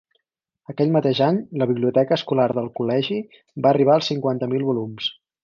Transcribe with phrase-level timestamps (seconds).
[0.71, 3.19] Aquell mateix any la Biblioteca escolar del Col·legi
[3.67, 5.13] va arribar als cinquanta mil volums.